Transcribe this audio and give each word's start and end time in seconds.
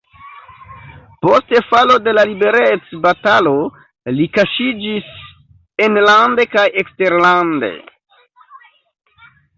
Post 1.25 1.51
falo 1.73 1.97
de 2.07 2.13
la 2.19 2.23
liberecbatalo 2.29 3.53
li 4.15 4.27
kaŝiĝis 4.39 5.11
enlande 5.89 6.47
kaj 6.57 6.65
eksterlande. 6.85 7.71